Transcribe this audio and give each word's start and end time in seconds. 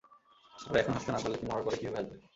আরে 0.53 0.77
এখন 0.79 0.93
হাসতে 0.95 1.11
না 1.11 1.19
পারলে 1.19 1.37
কি 1.39 1.45
মরার 1.47 1.65
পরে 1.65 1.77
কিভাবে 1.79 1.97
হাসবে? 1.99 2.15